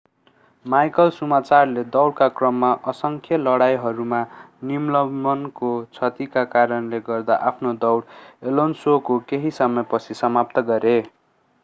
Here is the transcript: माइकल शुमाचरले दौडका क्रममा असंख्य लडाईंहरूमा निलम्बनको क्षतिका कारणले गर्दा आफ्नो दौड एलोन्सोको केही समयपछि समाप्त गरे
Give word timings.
माइकल 0.65 1.09
शुमाचरले 1.13 1.81
दौडका 1.93 2.27
क्रममा 2.37 2.71
असंख्य 2.91 3.37
लडाईंहरूमा 3.39 4.23
निलम्बनको 4.63 5.69
क्षतिका 5.91 6.43
कारणले 6.55 6.99
गर्दा 7.09 7.37
आफ्नो 7.51 7.73
दौड 7.81 8.47
एलोन्सोको 8.53 9.19
केही 9.29 9.51
समयपछि 9.59 10.13
समाप्त 10.23 10.59
गरे 10.71 11.01